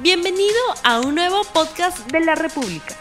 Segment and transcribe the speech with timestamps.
[0.00, 0.54] Bienvenido
[0.84, 2.94] a un nuevo podcast de la República.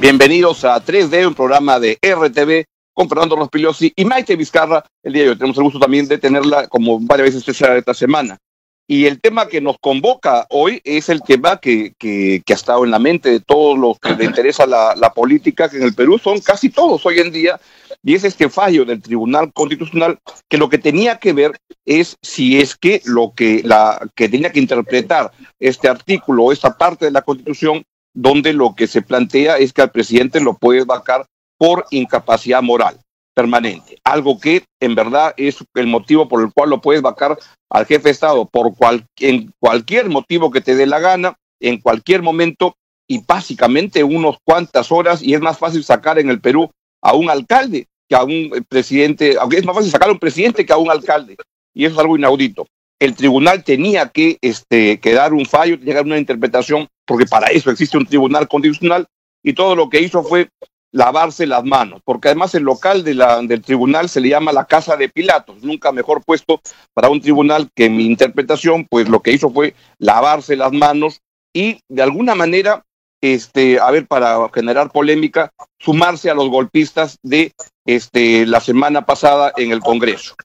[0.00, 4.84] Bienvenidos a 3D, un programa de RTV con Fernando Rospigliosi y Maite Vizcarra.
[5.02, 8.38] El día de hoy tenemos el gusto también de tenerla como varias veces esta semana.
[8.86, 12.90] Y el tema que nos convoca hoy es el tema que, que, ha estado en
[12.90, 16.18] la mente de todos los que le interesa la, la, política, que en el Perú
[16.18, 17.58] son casi todos hoy en día,
[18.02, 20.18] y es este fallo del Tribunal Constitucional
[20.48, 21.52] que lo que tenía que ver
[21.86, 26.76] es si es que lo que, la, que tenía que interpretar este artículo o esta
[26.76, 30.84] parte de la Constitución donde lo que se plantea es que al presidente lo puede
[30.84, 32.98] vacar por incapacidad moral
[33.34, 37.36] permanente, algo que en verdad es el motivo por el cual lo puedes vacar
[37.68, 41.80] al jefe de Estado por cual, en cualquier motivo que te dé la gana, en
[41.80, 42.76] cualquier momento
[43.08, 46.70] y básicamente unos cuantas horas y es más fácil sacar en el Perú
[47.02, 50.64] a un alcalde que a un presidente, aunque es más fácil sacar a un presidente
[50.64, 51.36] que a un alcalde
[51.74, 52.66] y eso es algo inaudito.
[53.00, 57.26] El tribunal tenía que, este, que dar un fallo, tenía que dar una interpretación, porque
[57.26, 59.06] para eso existe un tribunal constitucional
[59.42, 60.48] y todo lo que hizo fue
[60.94, 65.08] lavarse las manos, porque además el local del tribunal se le llama la Casa de
[65.08, 66.60] Pilatos, nunca mejor puesto
[66.94, 71.20] para un tribunal que mi interpretación, pues lo que hizo fue lavarse las manos
[71.52, 72.84] y de alguna manera,
[73.20, 75.50] este, a ver, para generar polémica,
[75.80, 77.50] sumarse a los golpistas de
[77.84, 80.36] este, la semana pasada en el Congreso.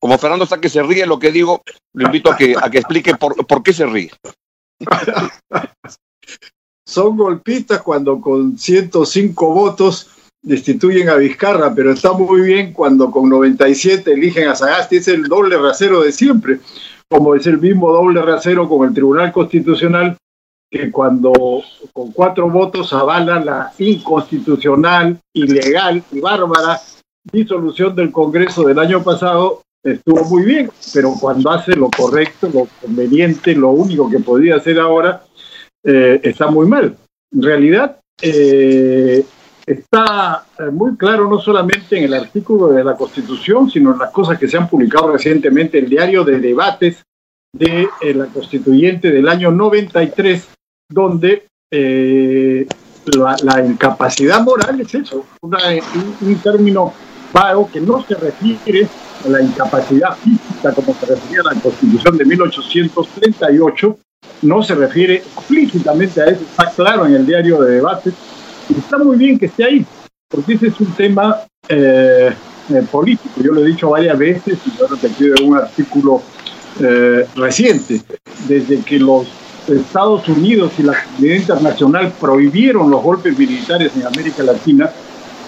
[0.00, 1.62] Como Fernando está que se ríe lo que digo,
[1.94, 4.10] lo invito a que, a que explique por, por qué se ríe.
[6.88, 10.08] son golpistas cuando con 105 votos
[10.42, 15.24] destituyen a Vizcarra, pero está muy bien cuando con 97 eligen a Sagasti, es el
[15.24, 16.60] doble rasero de siempre,
[17.10, 20.16] como es el mismo doble rasero con el Tribunal Constitucional,
[20.70, 21.30] que cuando
[21.92, 26.80] con cuatro votos avala la inconstitucional, ilegal y bárbara
[27.30, 32.66] disolución del Congreso del año pasado, estuvo muy bien, pero cuando hace lo correcto, lo
[32.80, 35.27] conveniente, lo único que podía hacer ahora,
[35.90, 36.94] eh, está muy mal.
[37.32, 39.24] En realidad, eh,
[39.64, 44.10] está eh, muy claro no solamente en el artículo de la Constitución, sino en las
[44.10, 47.02] cosas que se han publicado recientemente, el diario de debates
[47.54, 50.48] de la constituyente del año 93,
[50.90, 55.56] donde la, incapacidad moral es eso, un,
[56.20, 56.92] un, término
[57.32, 58.86] vago que no se refiere
[59.24, 63.98] a la incapacidad física como se refería a la Constitución de 1838,
[64.42, 68.12] no se refiere explícitamente a eso, está claro en el diario de debate.
[68.76, 69.86] Está muy bien que esté ahí,
[70.28, 71.36] porque ese es un tema
[71.68, 72.30] eh,
[72.70, 73.40] eh, político.
[73.42, 76.22] Yo lo he dicho varias veces y lo he repetido en un artículo
[76.80, 78.02] eh, reciente.
[78.46, 79.26] Desde que los
[79.68, 84.90] Estados Unidos y la comunidad internacional prohibieron los golpes militares en América Latina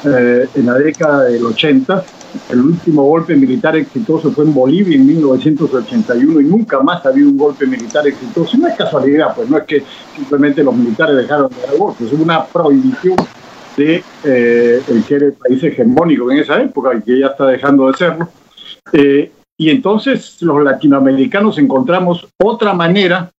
[0.05, 2.05] en la década del 80,
[2.51, 7.29] el último golpe militar exitoso fue en Bolivia en 1981 y nunca más ha habido
[7.29, 8.57] un golpe militar exitoso.
[8.57, 9.83] No es casualidad, pues no es que
[10.15, 13.17] simplemente los militares dejaron de dar golpes, es una prohibición
[13.77, 17.47] de eh, el que era el país hegemónico en esa época y que ya está
[17.47, 18.29] dejando de serlo.
[18.93, 23.31] Eh, y entonces los latinoamericanos encontramos otra manera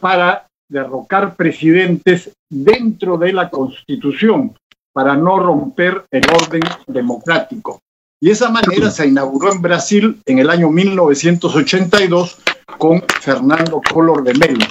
[0.00, 4.54] para derrocar presidentes dentro de la Constitución,
[4.92, 7.80] para no romper el orden democrático.
[8.20, 12.38] Y esa manera se inauguró en Brasil en el año 1982
[12.78, 14.66] con Fernando Collor de Mello,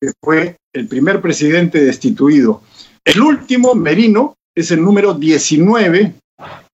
[0.00, 2.62] que fue el primer presidente destituido.
[3.04, 6.14] El último, Merino, es el número 19,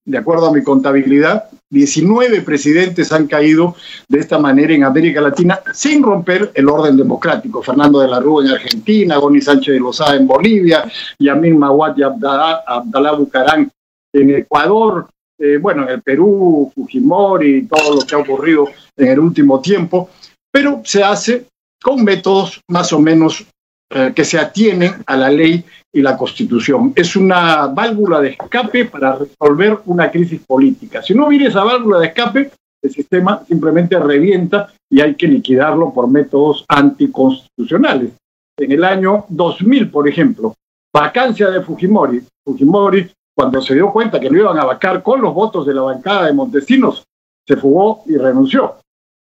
[0.06, 3.74] de acuerdo a mi contabilidad, 19 presidentes han caído
[4.06, 7.62] de esta manera en América Latina sin romper el orden democrático.
[7.62, 10.84] Fernando de la Rúa en Argentina, Goni Sánchez de Lozada en Bolivia,
[11.18, 13.70] Yamin Mawad y Abdalá, Abdalá Bucarán
[14.12, 19.18] en Ecuador, eh, bueno, en el Perú, Fujimori todo lo que ha ocurrido en el
[19.18, 20.10] último tiempo,
[20.52, 21.46] pero se hace
[21.82, 23.46] con métodos más o menos
[23.88, 26.92] eh, que se atienen a la ley y la constitución.
[26.97, 31.03] Es una válvula de escape para resolver una crisis política.
[31.03, 32.50] Si no hubiera esa válvula de escape,
[32.82, 38.12] el sistema simplemente revienta y hay que liquidarlo por métodos anticonstitucionales.
[38.58, 40.55] En el año 2000, por ejemplo,
[40.93, 42.22] vacancia de Fujimori.
[42.44, 45.82] Fujimori cuando se dio cuenta que lo iban a vacar con los votos de la
[45.82, 47.05] bancada de Montesinos,
[47.46, 48.76] se fugó y renunció.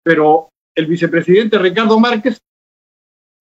[0.03, 2.39] Pero el vicepresidente Ricardo Márquez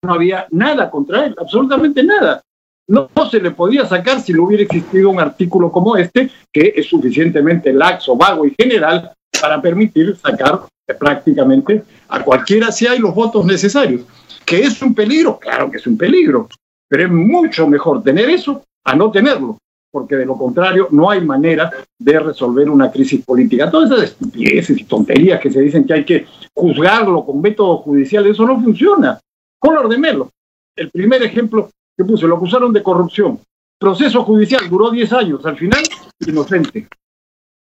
[0.04, 2.42] no había nada contra él, absolutamente nada.
[2.88, 6.86] No, se le podía sacar si no hubiera existido un artículo como este, que es
[6.86, 10.62] suficientemente laxo, vago y general para permitir sacar
[10.98, 14.02] prácticamente a cualquiera si hay los votos necesarios.
[14.46, 15.38] ¿Que es un peligro?
[15.38, 16.48] Claro que es un peligro,
[16.88, 19.58] pero es mucho mejor tener eso a no tenerlo
[19.90, 23.70] porque de lo contrario no hay manera de resolver una crisis política.
[23.70, 28.32] Todas esas estupideces y tonterías que se dicen que hay que juzgarlo con métodos judiciales,
[28.32, 29.18] eso no funciona.
[29.58, 30.30] Color de Melo,
[30.76, 33.40] el primer ejemplo que puse, lo acusaron de corrupción.
[33.78, 35.82] Proceso judicial duró 10 años, al final,
[36.20, 36.88] inocente.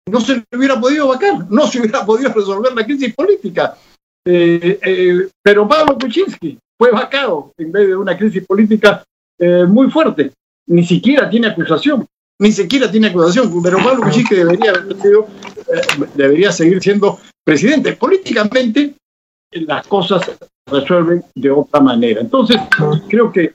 [0.08, 3.76] No se le hubiera podido vacar, no se hubiera podido resolver la crisis política.
[4.24, 9.02] Eh, eh, pero Pablo Kuczynski fue vacado en vez de una crisis política
[9.38, 10.32] eh, muy fuerte.
[10.68, 12.06] Ni siquiera tiene acusación,
[12.38, 13.62] ni siquiera tiene acusación.
[13.62, 14.72] Pero Pablo Kuczynski debería,
[16.14, 17.94] debería seguir siendo presidente.
[17.94, 18.94] Políticamente,
[19.52, 20.30] las cosas
[20.66, 22.20] resuelven de otra manera.
[22.20, 22.60] Entonces,
[23.08, 23.52] creo que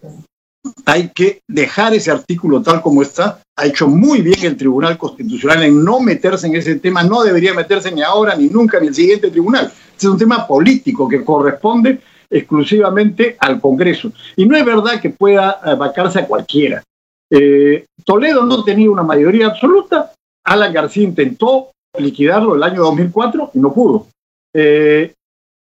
[0.86, 3.42] hay que dejar ese artículo tal como está.
[3.56, 7.04] Ha hecho muy bien el Tribunal Constitucional en no meterse en ese tema.
[7.04, 9.66] No debería meterse ni ahora, ni nunca, ni el siguiente tribunal.
[9.66, 12.00] Este es un tema político que corresponde
[12.30, 14.12] exclusivamente al Congreso.
[14.36, 16.84] Y no es verdad que pueda vacarse a cualquiera.
[17.30, 20.14] Eh, Toledo no tenía una mayoría absoluta.
[20.46, 24.08] Alan García intentó liquidarlo el año 2004 y no pudo.
[24.54, 25.14] Eh,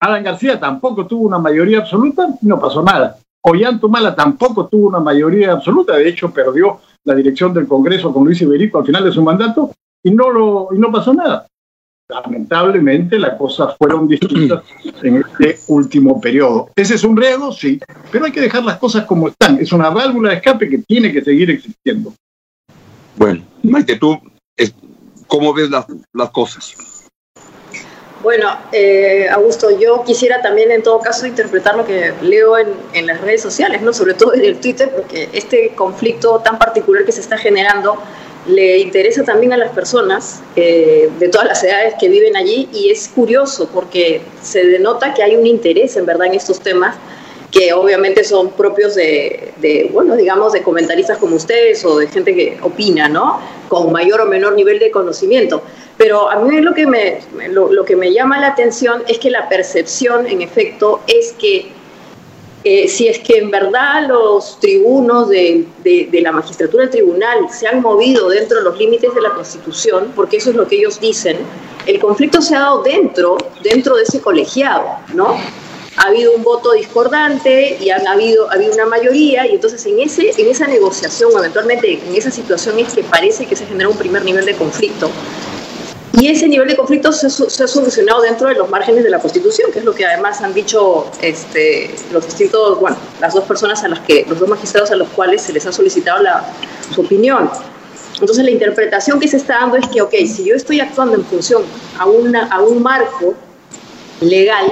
[0.00, 3.18] Alan García tampoco tuvo una mayoría absoluta y no pasó nada.
[3.80, 8.40] Tumala tampoco tuvo una mayoría absoluta, de hecho perdió la dirección del Congreso con Luis
[8.40, 9.72] Iberico al final de su mandato
[10.02, 11.46] y no, lo, y no pasó nada.
[12.08, 14.62] Lamentablemente las cosas fueron distintas
[15.02, 16.68] en este último periodo.
[16.76, 17.52] ¿Ese es un riesgo?
[17.52, 17.80] Sí,
[18.10, 19.58] pero hay que dejar las cosas como están.
[19.58, 22.12] Es una válvula de escape que tiene que seguir existiendo.
[23.16, 24.18] Bueno, Maite, tú,
[25.26, 27.01] ¿cómo ves las, las cosas?
[28.22, 33.06] Bueno, eh, Augusto, yo quisiera también en todo caso interpretar lo que leo en, en,
[33.06, 33.92] las redes sociales, ¿no?
[33.92, 37.98] sobre todo en el Twitter, porque este conflicto tan particular que se está generando
[38.46, 42.90] le interesa también a las personas eh, de todas las edades que viven allí y
[42.90, 46.96] es curioso porque se denota que hay un interés en verdad en estos temas
[47.52, 52.58] que obviamente son propios de, bueno, digamos, de comentaristas como ustedes o de gente que
[52.62, 53.40] opina, ¿no?
[53.68, 55.62] Con mayor o menor nivel de conocimiento.
[55.98, 57.20] Pero a mí lo que me,
[57.50, 61.70] lo, lo que me llama la atención es que la percepción, en efecto, es que
[62.64, 67.50] eh, si es que en verdad los tribunos de, de, de, la magistratura del tribunal
[67.50, 70.76] se han movido dentro de los límites de la Constitución, porque eso es lo que
[70.76, 71.36] ellos dicen,
[71.86, 75.36] el conflicto se ha dado dentro, dentro de ese colegiado, ¿no?
[75.96, 80.00] Ha habido un voto discordante y han habido, ha habido una mayoría, y entonces en,
[80.00, 83.96] ese, en esa negociación, eventualmente en esa situación es que parece que se genera un
[83.96, 85.10] primer nivel de conflicto.
[86.14, 89.18] Y ese nivel de conflicto se, se, ha solucionado dentro de los márgenes de la
[89.18, 93.82] Constitución, que es lo que además han dicho este, los distintos, bueno, las dos personas
[93.82, 96.44] a las que, los dos magistrados a los cuales se les ha solicitado la,
[96.94, 97.50] su opinión.
[98.20, 101.24] Entonces la interpretación que se está dando es que, ok, si yo estoy actuando en
[101.24, 101.64] función
[101.98, 103.34] a, una, a un marco
[104.20, 104.66] legal,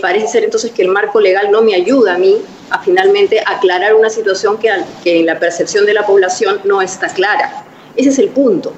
[0.00, 2.36] parece ser entonces que el marco legal no me ayuda a mí
[2.70, 4.70] a finalmente aclarar una situación que,
[5.02, 7.64] que en la percepción de la población no está clara.
[7.96, 8.72] Ese es el punto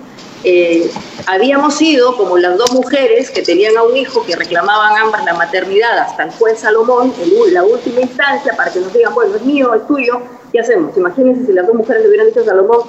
[0.44, 0.88] eh,
[1.26, 5.34] habíamos sido como las dos mujeres que tenían a un hijo que reclamaban ambas la
[5.34, 9.43] maternidad hasta el juez Salomón, en la última instancia, para que nos digan, bueno, es
[9.43, 10.20] mío, es tuyo,
[10.52, 10.96] ¿qué hacemos?
[10.96, 12.81] Imagínense si las dos mujeres le hubieran dicho a Salomón,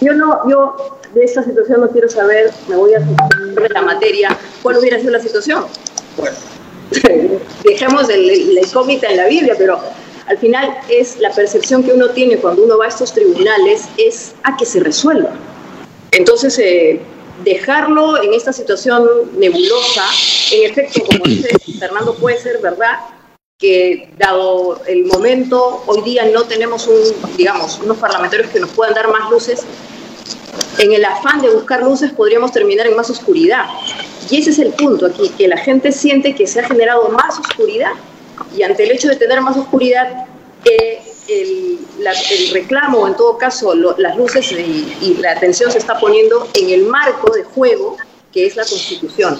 [0.00, 4.36] yo no, yo de esta situación no quiero saber, me voy a de la materia,
[4.62, 5.66] ¿cuál hubiera sido la situación?
[6.16, 6.36] Bueno,
[7.64, 9.80] dejemos el, el cómic en la Biblia, pero
[10.26, 14.34] al final es la percepción que uno tiene cuando uno va a estos tribunales es
[14.44, 15.30] a que se resuelva
[16.12, 17.00] entonces, eh,
[17.44, 19.06] dejarlo en esta situación
[19.38, 20.04] nebulosa,
[20.52, 22.98] en efecto, como dice Fernando, puede ser verdad
[23.58, 27.00] que dado el momento, hoy día no tenemos un,
[27.36, 29.64] digamos, unos parlamentarios que nos puedan dar más luces.
[30.80, 33.66] En el afán de buscar luces podríamos terminar en más oscuridad.
[34.30, 37.38] Y ese es el punto aquí, que la gente siente que se ha generado más
[37.38, 37.92] oscuridad.
[38.56, 40.24] Y ante el hecho de tener más oscuridad,
[40.64, 45.70] eh, el, la, el, reclamo, en todo caso, lo, las luces y, y, la atención
[45.70, 47.98] se está poniendo en el marco de juego
[48.32, 49.38] que es la Constitución.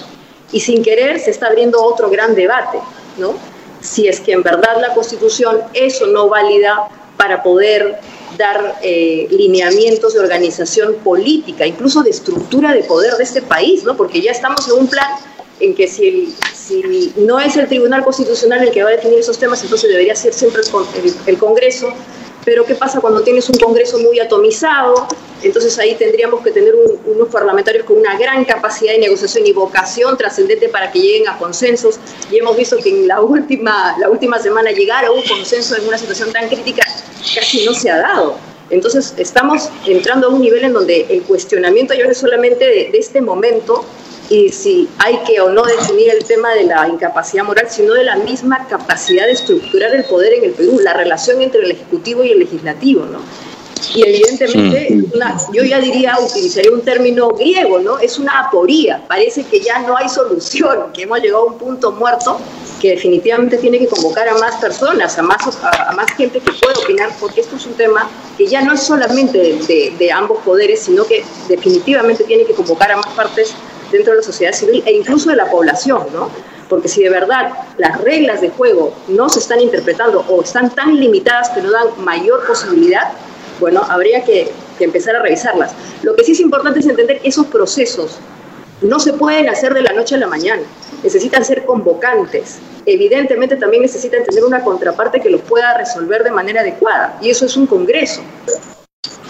[0.51, 2.77] Y sin querer se está abriendo otro gran debate,
[3.17, 3.33] ¿no?
[3.81, 6.87] Si es que en verdad la Constitución eso no válida
[7.21, 7.99] para poder
[8.35, 13.95] dar eh, lineamientos de organización política, incluso de estructura de poder de este país, ¿no?
[13.95, 15.07] Porque ya estamos en un plan
[15.59, 16.33] en que si,
[17.17, 20.33] no es el Tribunal Constitucional el que va a definir esos temas, entonces debería ser
[20.33, 21.93] siempre el, el, Congreso.
[22.43, 25.07] Pero ¿qué pasa cuando tienes un Congreso muy atomizado?
[25.43, 29.53] Entonces ahí tendríamos que tener un, unos parlamentarios con una gran capacidad de negociación y
[29.53, 31.99] vocación trascendente para que lleguen a consensos.
[32.31, 35.87] Y hemos visto que en la última, la última semana llegar a un consenso en
[35.87, 36.83] una situación tan crítica
[37.35, 38.50] casi no se ha dado.
[38.71, 42.89] Entonces estamos entrando a un nivel en donde el cuestionamiento ya no es solamente de,
[42.91, 43.85] de este momento,
[44.29, 48.05] y si hay que o no definir el tema de la incapacidad moral, sino de
[48.05, 52.23] la misma capacidad de estructurar el poder en el Perú, la relación entre el Ejecutivo
[52.23, 53.19] y el Legislativo, ¿no?
[53.95, 57.99] Y evidentemente, una, yo ya diría, utilizaría un término griego, ¿no?
[57.99, 61.91] Es una aporía, parece que ya no hay solución, que hemos llegado a un punto
[61.91, 62.39] muerto
[62.79, 66.79] que definitivamente tiene que convocar a más personas, a más, a, más gente que pueda
[66.83, 70.81] opinar, porque esto es un tema que ya no es solamente de, de, ambos poderes,
[70.81, 73.53] sino que definitivamente tiene que convocar a más partes
[73.91, 76.29] dentro de la sociedad civil e incluso de la población, ¿no?
[76.69, 80.95] Porque si de verdad las reglas de juego no se están interpretando o están tan
[80.99, 83.11] limitadas que no dan mayor posibilidad,
[83.61, 85.73] bueno, habría que, empezar a revisarlas.
[86.01, 88.17] Lo que sí es importante es entender esos procesos
[88.81, 90.63] no se pueden hacer de la noche a la mañana,
[91.03, 92.57] necesitan ser convocantes.
[92.87, 97.45] Evidentemente también necesitan tener una contraparte que los pueda resolver de manera adecuada, y eso
[97.45, 98.21] es un Congreso.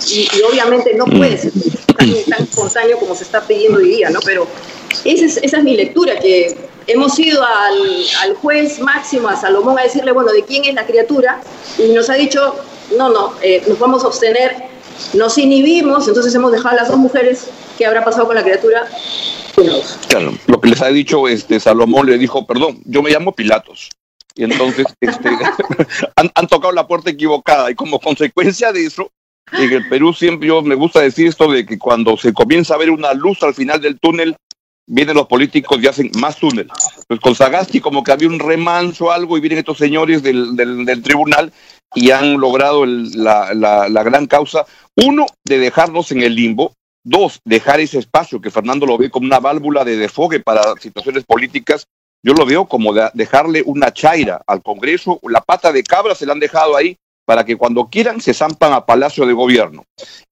[0.09, 1.51] Y, obviamente no puede ser
[1.97, 2.09] tan,
[2.45, 4.21] espontáneo como se está pidiendo hoy día, ¿no?
[4.23, 4.47] Pero
[5.03, 6.55] esa es, esa es mi lectura, que
[6.87, 11.41] hemos ido al, juez máximo, a Salomón, a decirle, bueno, ¿de quién es la criatura?
[11.77, 12.55] Y nos ha dicho,
[12.97, 14.55] no, no, eh, nos vamos a abstener,
[15.13, 18.87] nos inhibimos, entonces hemos dejado a las dos mujeres, ¿qué habrá pasado con la criatura?
[20.07, 23.89] Claro, lo que les ha dicho este Salomón le dijo, perdón, yo me llamo Pilatos.
[24.35, 25.29] Y entonces este,
[26.15, 29.11] han, tocado la puerta equivocada y como consecuencia de eso,
[29.51, 32.77] en el Perú siempre yo me gusta decir esto de que cuando se comienza a
[32.77, 34.37] ver una luz al final del túnel,
[34.87, 36.69] vienen los políticos y hacen más túnel.
[37.07, 41.01] Pues con Sagasti como que había un remanso algo y vienen estos señores del, del,
[41.01, 41.51] tribunal
[41.93, 47.39] y han logrado la, la, la gran causa, uno, de dejarnos en el limbo, Dos,
[47.45, 51.87] dejar ese espacio que Fernando lo ve como una válvula de defogue para situaciones políticas.
[52.23, 56.33] Yo lo veo como dejarle una chaira al Congreso, la pata de cabra se la
[56.33, 59.85] han dejado ahí para que cuando quieran se zampan a Palacio de Gobierno.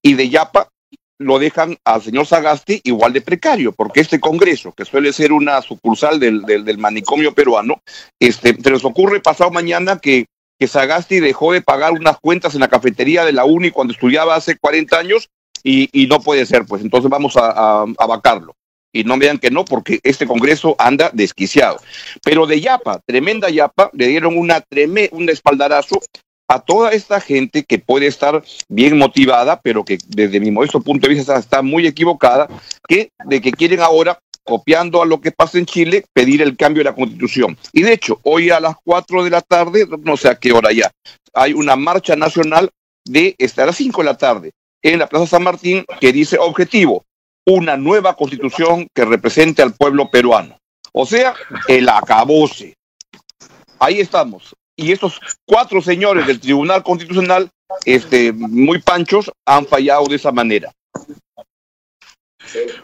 [0.04, 0.70] Y de Yapa
[1.18, 5.62] lo dejan al señor Sagasti igual de precario, porque este Congreso, que suele ser una
[5.64, 7.82] sucursal del, del, manicomio peruano,
[8.20, 10.28] este, se les ocurre pasado mañana que,
[10.60, 14.36] que Sagasti dejó de pagar unas cuentas en la cafetería de la UNI cuando estudiaba
[14.36, 15.30] hace 40 años
[15.64, 18.56] y, no puede ser, pues entonces vamos a, vacarlo.
[18.92, 21.78] Y no me digan que no, porque este Congreso anda desquiciado.
[22.24, 26.00] Pero de Yapa, tremenda Yapa, le dieron una treme, un espaldarazo
[26.48, 31.08] a toda esta gente que puede estar bien motivada, pero que desde mi modesto punto
[31.08, 32.48] de vista está muy equivocada,
[32.88, 36.82] que de que quieren ahora copiando a lo que pasa en Chile, pedir el cambio
[36.82, 37.58] de la constitución.
[37.72, 40.72] Y de hecho, hoy a las 4 de la tarde, no sé a qué hora
[40.74, 40.92] ya,
[41.34, 42.70] hay una marcha nacional
[43.06, 44.52] de, hasta las 5 de la tarde,
[44.82, 47.06] en la Plaza San Martín que dice objetivo,
[47.46, 50.58] una nueva constitución que represente al pueblo peruano.
[50.92, 51.36] O sea,
[51.68, 52.76] el acabose.
[53.80, 54.56] Ahí estamos.
[54.76, 57.50] Y estos cuatro señores del Tribunal Constitucional,
[57.86, 60.72] este, muy panchos, han fallado de esa manera.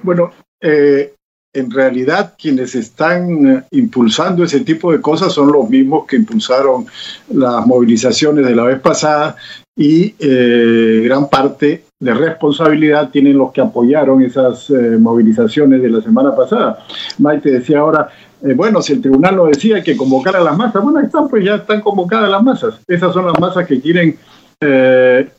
[0.02, 0.32] Bueno,
[0.62, 1.14] eh,
[1.56, 6.86] en realidad quienes están impulsando ese tipo de cosas son los mismos que impulsaron
[7.34, 9.36] las movilizaciones de la vez pasada
[9.76, 16.02] y eh, gran parte de responsabilidad tienen los que apoyaron esas eh, movilizaciones de la
[16.02, 16.80] semana pasada.
[17.18, 18.10] Maite decía ahora,
[18.42, 20.82] eh, bueno, si el tribunal lo decía, que convocar a las masas.
[20.84, 22.80] Bueno, están, pues ya están convocadas las masas.
[22.88, 24.18] Esas son las masas que quieren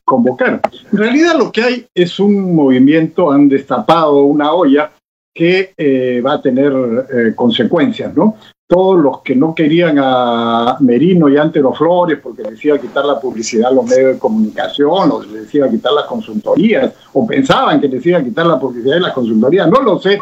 [0.05, 0.61] convocar.
[0.93, 4.93] En realidad lo que hay es un movimiento, han destapado una olla
[5.37, 8.37] que va a tener consecuencias, ¿no?
[8.69, 13.05] todos los que no querían a Merino y Antero Flores porque les iba a quitar
[13.05, 17.27] la publicidad a los medios de comunicación o les iba a quitar las consultorías o
[17.27, 20.19] pensaban que les iba a quitar la publicidad y las consultorías, no lo sé.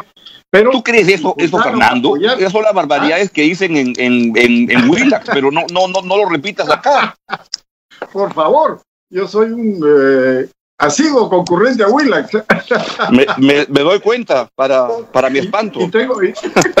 [0.51, 2.15] Pero ¿Tú crees eso, eso Fernando?
[2.17, 6.17] Esas son las barbaridades que dicen en, en, en, Willax, pero no, no, no, no
[6.17, 7.17] lo repitas acá.
[8.13, 8.79] Por favor,
[9.09, 12.31] yo soy un eh, asiduo concurrente a Willax.
[13.11, 15.79] Me, me, doy cuenta, para, para mi espanto.
[15.81, 16.33] y tengo, y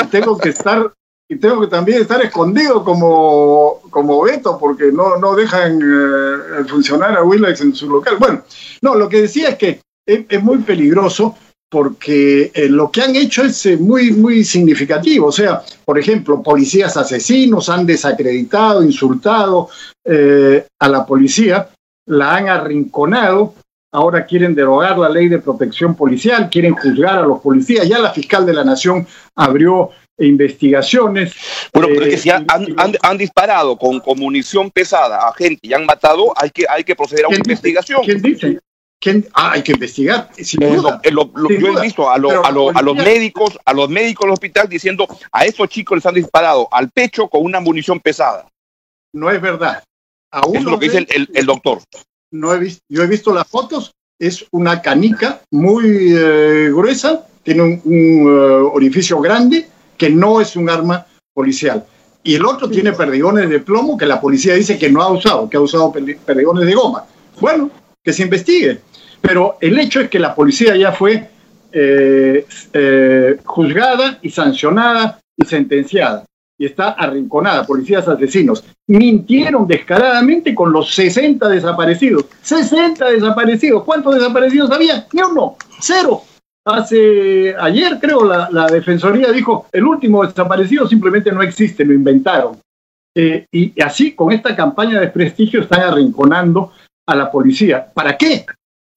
[0.09, 0.91] tengo que estar
[1.27, 7.17] y tengo que también estar escondido como, como Beto porque no, no dejan eh, funcionar
[7.17, 8.17] a Willax en su local.
[8.19, 8.43] Bueno,
[8.81, 11.35] no, lo que decía es que es, muy peligroso
[11.67, 15.27] porque eh, lo que han hecho es eh, muy, muy significativo.
[15.27, 19.69] O sea, por ejemplo, policías asesinos han desacreditado, insultado
[20.07, 21.69] a la policía,
[22.05, 23.55] la han arrinconado,
[23.95, 27.87] ahora quieren derogar la ley de protección policial, quieren juzgar a los policías.
[27.87, 31.33] Ya la fiscal de la Nación abrió investigaciones.
[31.73, 32.45] Bueno, pero es que si han,
[33.01, 37.25] han, disparado con, munición pesada a gente y han matado, hay que, hay que proceder
[37.25, 38.01] a una investigación.
[38.03, 38.59] ¿Quién dice?
[38.99, 39.27] ¿Quién?
[39.33, 40.29] Ah, hay que investigar.
[40.37, 44.69] Sin duda, yo he visto a, a, a, los médicos, a los médicos del hospital
[44.69, 48.47] diciendo a estos chicos les han disparado al pecho con una munición pesada.
[49.13, 49.83] No es verdad.
[50.31, 51.81] Eso es lo que dice el, el, doctor.
[52.31, 57.61] No he visto, yo he visto las fotos, es una canica muy eh, gruesa, tiene
[57.61, 59.67] un, un uh, orificio grande,
[59.97, 61.85] que no es un arma policial.
[62.23, 65.47] Y el otro tiene perdigones de plomo que la policía dice que no ha usado,
[65.47, 67.05] que ha usado perdigones de goma.
[67.39, 67.69] Bueno,
[68.03, 68.81] que se investigue.
[69.21, 71.29] Pero el hecho es que la policía ya fue
[71.71, 76.25] eh, eh, juzgada y sancionada y sentenciada.
[76.57, 78.63] Y está arrinconada, policías asesinos.
[78.87, 82.25] Mintieron descaradamente con los 60 desaparecidos.
[82.41, 83.83] 60 desaparecidos.
[83.83, 85.07] ¿Cuántos desaparecidos había?
[85.11, 86.21] Ni uno, cero.
[86.65, 92.57] Hace ayer, creo, la, Defensoría dijo, el último desaparecido simplemente no existe, lo inventaron.
[93.15, 96.71] Eh, y así, con esta campaña de prestigio, están arrinconando
[97.07, 97.91] a la policía.
[97.93, 98.45] ¿Para qué?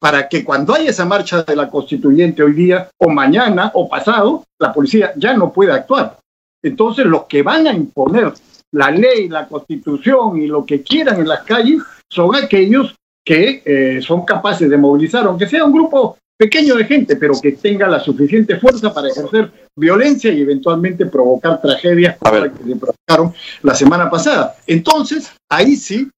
[0.01, 4.45] Para que cuando haya esa marcha de la constituyente hoy día, o mañana, o pasado,
[4.59, 6.19] la policía ya no pueda actuar.
[6.63, 8.33] Entonces, los que van a imponer
[8.73, 14.01] la ley, la constitución y lo que quieran en las calles son aquellos que eh,
[14.03, 17.99] son capaces de movilizar, aunque sea un grupo pequeño de gente, pero que tenga la
[18.01, 23.75] suficiente fuerza para ejercer violencia y eventualmente provocar tragedias como la que se provocaron la
[23.75, 24.55] semana pasada.
[24.67, 26.09] Entonces, ahí sí,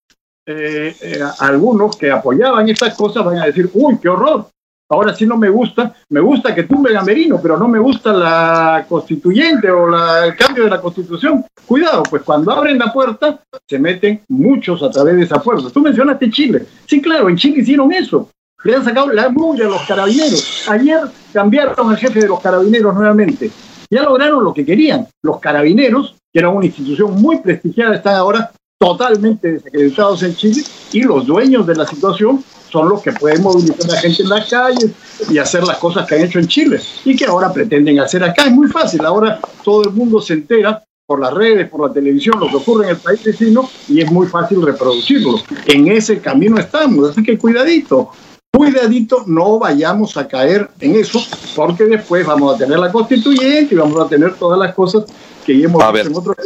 [0.47, 4.47] eh, eh, algunos que apoyaban estas cosas van a decir, uy, qué horror,
[4.90, 8.85] ahora sí no me gusta, me gusta que tumbe Gamerino, pero no me gusta la
[8.88, 9.87] constituyente o
[10.25, 11.44] el cambio de la constitución.
[11.64, 15.70] Cuidado, pues cuando abren la puerta, se meten muchos a través de esa puerta.
[15.70, 16.66] Tú mencionaste Chile.
[16.87, 18.28] Sí, claro, en Chile hicieron eso.
[18.64, 20.68] Le han sacado la mugre a los carabineros.
[20.68, 21.00] Ayer
[21.32, 23.50] cambiaron al jefe de los carabineros nuevamente.
[23.88, 25.06] Ya lograron lo que querían.
[25.23, 31.02] Los carabineros, que eran una institución muy prestigiada, están ahora totalmente desacreditados en Chile y
[31.02, 34.49] los dueños de la situación son los que pueden movilizar a la gente en las
[34.49, 34.91] calles
[35.29, 38.45] y hacer las cosas que han hecho en Chile y que ahora pretenden hacer acá.
[38.45, 42.39] Es muy fácil, ahora todo el mundo se entera por las redes, por la televisión,
[42.39, 45.41] lo que ocurre en el país vecino y es muy fácil reproducirlo.
[45.67, 48.11] En ese camino estamos, así que cuidadito,
[48.53, 51.21] cuidadito, no vayamos a caer en eso,
[51.57, 55.05] porque después vamos a tener la constituyente y vamos a tener todas las cosas
[55.45, 56.37] que ya hemos visto en otros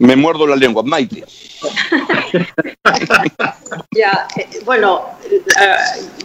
[0.00, 1.24] Me muerdo la lengua, Maite.
[3.96, 5.06] ya, eh, bueno,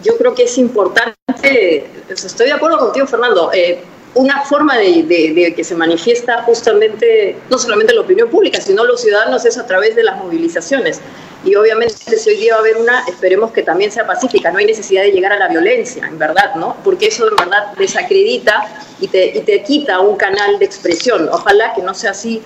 [0.02, 3.50] yo creo que es importante, estoy de acuerdo contigo, Fernando.
[3.52, 3.82] Eh,
[4.14, 9.44] una forma de, que se manifiesta justamente, no solamente la opinión pública, sino los ciudadanos
[9.46, 11.00] es a través de las movilizaciones.
[11.44, 14.58] Y obviamente si hoy día va a haber una, esperemos que también sea pacífica, no
[14.58, 16.76] hay necesidad de llegar a la violencia, en verdad, ¿no?
[16.84, 18.68] Porque eso en verdad desacredita
[19.00, 21.28] y te, y te quita un canal de expresión.
[21.32, 22.42] Ojalá que no sea así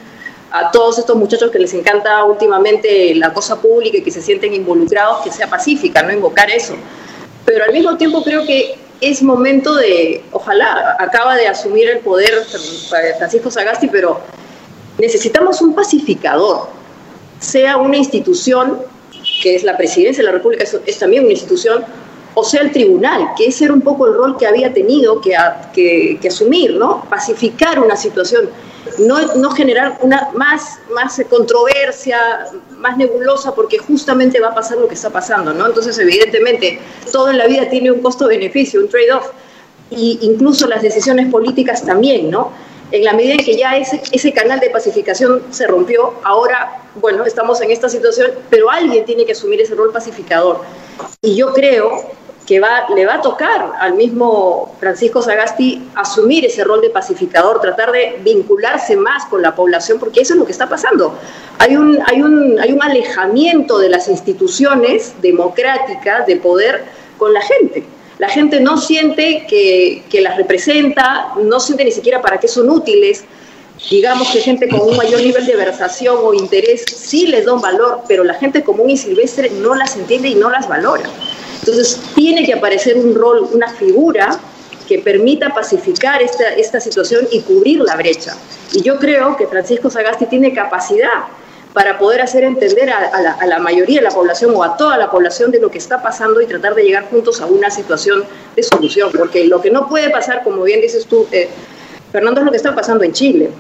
[0.59, 4.55] a todos estos muchachos que les encanta últimamente la cosa pública y que se sienten
[4.55, 6.75] involucrados, que sea pacífica, no invocar eso.
[7.45, 12.33] Pero al mismo tiempo creo que es momento de, ojalá, acaba de asumir el poder
[13.19, 14.21] Francisco Sagasti, pero
[14.99, 16.69] necesitamos un pacificador,
[17.39, 18.81] sea una institución,
[19.43, 21.85] que es la presidencia de la República, es, también una institución,
[22.39, 25.35] o sea el tribunal, que ese era un poco el rol que había tenido que,
[26.29, 27.03] asumir, ¿no?
[27.09, 28.51] Pacificar una situación
[28.99, 32.47] no, generar una más, más controversia,
[32.77, 35.67] más nebulosa, porque justamente va a pasar lo que está pasando, ¿no?
[35.67, 36.79] Entonces, evidentemente,
[37.11, 39.31] todo en la vida tiene un costo-beneficio, un trade-off,
[39.91, 42.53] y incluso las decisiones políticas también, ¿no?
[42.93, 47.25] En la medida en que ya ese, ese canal de pacificación se rompió, ahora, bueno,
[47.25, 50.61] estamos en esta situación, pero alguien tiene que asumir ese rol pacificador.
[51.23, 56.63] Y yo creo que va, le va a tocar al mismo Francisco Sagasti asumir ese
[56.63, 60.53] rol de pacificador, tratar de vincularse más con la población, porque eso es lo que
[60.53, 61.19] está pasando.
[61.59, 66.85] Hay un, hay un, hay un alejamiento de las instituciones democráticas de poder
[67.19, 67.85] con la gente.
[68.19, 72.71] La gente no siente que, que las representa, no siente ni siquiera para qué son
[72.71, 73.25] útiles.
[73.91, 77.61] Digamos que gente con un mayor nivel de versación o interés sí les da un
[77.61, 81.11] valor, pero la gente común y silvestre no las entiende y no las valora.
[81.67, 84.39] Entonces, tiene que aparecer un rol, una figura
[84.87, 88.37] que permita pacificar esta, esta situación y cubrir la brecha.
[88.73, 91.25] Y yo creo que Francisco Sagasti tiene capacidad
[91.73, 95.51] para poder hacer entender a, la, mayoría de la población o a toda la población
[95.51, 98.25] de lo que está pasando y tratar de llegar juntos a una situación
[98.55, 99.11] de solución.
[99.13, 101.49] Porque lo que no puede pasar, como bien dices tú, eh,
[102.13, 103.51] Fernando, es lo que está pasando en Chile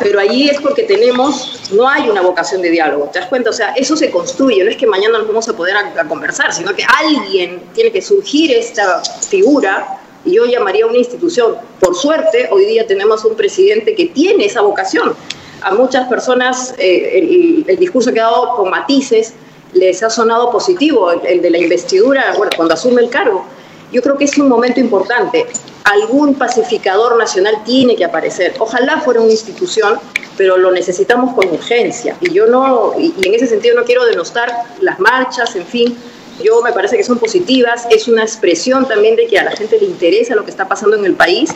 [0.00, 3.50] pero allí es porque tenemos, no hay una vocación de diálogo, ¿te das cuenta?
[3.50, 6.52] O sea, eso se construye, no es que mañana nos vamos a poder a, conversar,
[6.52, 11.56] sino que alguien tiene que surgir esta figura y yo llamaría una institución.
[11.80, 15.14] Por suerte, hoy día tenemos un presidente que tiene esa vocación.
[15.62, 19.34] A muchas personas eh, el, discurso que ha dado con matices
[19.72, 23.44] les ha sonado positivo, el, el de la investidura, bueno, cuando asume el cargo.
[23.92, 25.46] Yo creo que es un momento importante
[25.84, 28.54] algún pacificador nacional tiene que aparecer.
[28.58, 29.98] Ojalá fuera una institución,
[30.36, 32.16] pero lo necesitamos con urgencia.
[32.20, 35.96] Y yo no, y, en ese sentido no quiero denostar las marchas, en fin,
[36.42, 39.78] yo me parece que son positivas, es una expresión también de que a la gente
[39.78, 41.50] le interesa lo que está pasando en el país,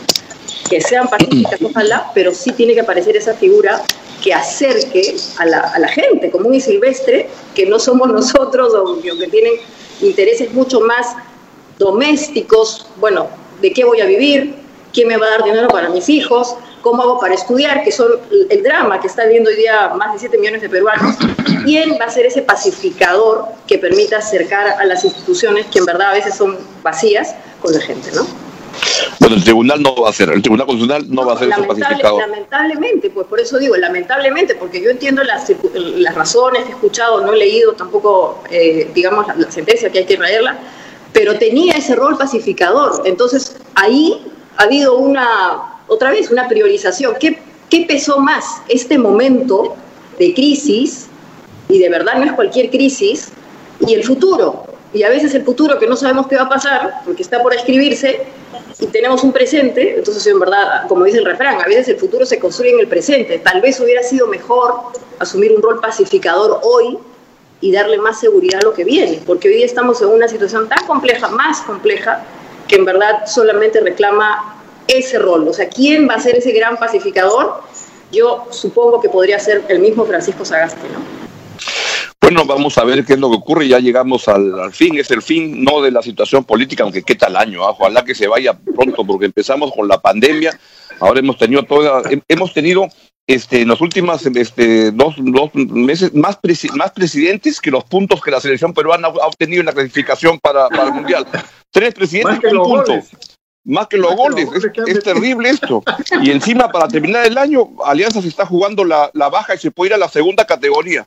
[0.69, 3.83] que sean pacíficas, ojalá, pero sí tiene que aparecer esa figura
[4.23, 9.01] que acerque a la, a la gente común y silvestre, que no somos nosotros o
[9.01, 9.55] que tienen
[10.03, 11.17] intereses mucho más
[11.79, 13.29] domésticos, bueno,
[13.61, 14.55] de qué voy a vivir,
[14.93, 18.13] quién me va a dar dinero para mis hijos, cómo hago para estudiar, que son
[18.51, 21.17] el drama que está viendo hoy día más de 7 millones de peruanos,
[21.65, 26.11] quién va a ser ese pacificador que permita acercar a las instituciones que en verdad
[26.11, 28.27] a veces son vacías con la gente, ¿no?
[29.21, 31.63] Bueno, el tribunal no va a ser, el tribunal constitucional no, va a ser ese
[31.63, 32.21] pacificador.
[32.21, 37.21] Lamentablemente, pues por eso digo, lamentablemente, porque yo entiendo las, las razones que he escuchado,
[37.21, 40.57] no he leído tampoco, eh, digamos, la, sentencia que hay que traerla,
[41.13, 43.03] pero tenía ese rol pacificador.
[43.05, 47.15] Entonces, ahí ha habido una, otra vez, una priorización.
[47.19, 47.39] ¿Qué,
[47.71, 48.45] qué pesó más?
[48.69, 49.77] Este momento
[50.19, 51.07] de crisis,
[51.69, 53.31] y de verdad no es cualquier crisis,
[53.87, 54.65] y el futuro.
[54.93, 57.55] Y a veces el futuro que no sabemos qué va a pasar, porque está por
[57.55, 58.21] escribirse,
[58.81, 62.25] y tenemos un presente, entonces en verdad, como dice el refrán, a veces el futuro
[62.25, 63.39] se construye en el presente.
[63.39, 64.75] Tal vez hubiera sido mejor
[65.19, 66.97] asumir un rol pacificador hoy
[67.61, 70.69] y darle más seguridad a lo que viene, porque hoy día estamos en una situación
[70.69, 72.25] tan compleja, más compleja,
[72.67, 75.49] que en verdad solamente reclama ese rol.
[75.49, 77.63] O sea, ¿quién va a ser ese gran pacificador?
[78.13, 81.29] Yo supongo que podría ser el mismo Francisco Sagasti, ¿no?
[82.21, 83.69] Bueno, vamos a ver qué es lo que ocurre.
[83.69, 84.99] Ya llegamos al, fin.
[84.99, 87.65] Es el fin no de la situación política, aunque qué tal año.
[87.65, 87.71] ¿ah?
[87.71, 90.59] Ojalá que se vaya pronto, porque empezamos con la pandemia.
[91.01, 92.87] Ahora hemos tenido toda, hemos tenido
[93.29, 95.17] este, en los últimos este, dos,
[95.55, 96.39] meses más,
[96.75, 100.67] más presidentes que los puntos que la selección peruana ha obtenido en la clasificación para,
[100.67, 101.27] el Mundial.
[101.71, 102.95] Tres presidentes con un punto.
[103.65, 104.49] Más que los goles.
[104.87, 105.83] es, terrible esto.
[106.23, 109.71] Y encima, para terminar el año, Alianza se está jugando la, la baja y se
[109.71, 111.05] puede ir a la segunda categoría.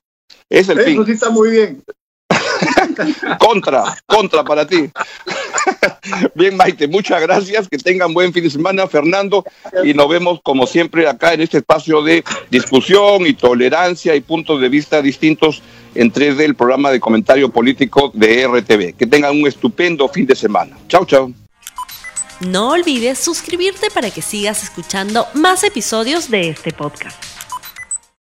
[0.48, 1.84] Es el Eso sí está muy bien.
[3.40, 4.90] contra, contra para ti.
[6.36, 7.68] Bien, Maite, muchas gracias.
[7.70, 9.44] Que tengan buen fin de semana, Fernando.
[9.84, 14.62] Y nos vemos, como siempre, acá en este espacio de discusión y tolerancia y puntos
[14.62, 15.62] de vista distintos
[15.96, 18.96] entre del programa de comentario político de RTV.
[18.98, 20.78] Que tengan un estupendo fin de semana.
[20.88, 21.32] Chao, chao.
[22.42, 27.41] No olvides suscribirte para que sigas escuchando más episodios de este podcast.